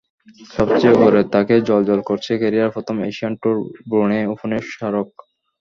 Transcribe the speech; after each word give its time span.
সবচেয়ে 0.51 0.95
ওপরের 0.95 1.25
তাকে 1.35 1.53
জ্বলজ্বল 1.67 2.01
করছে 2.09 2.31
ক্যারিয়ারের 2.41 2.75
প্রথম 2.75 2.95
এশিয়ান 3.09 3.33
ট্যুর 3.41 3.57
ব্রুনেই 3.89 4.25
ওপেনের 4.33 4.63
স্মারক। 4.71 5.09